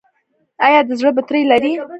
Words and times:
ایا 0.65 0.79
د 0.87 0.89
زړه 0.99 1.11
بطرۍ 1.17 1.43
لرئ؟ 1.51 1.73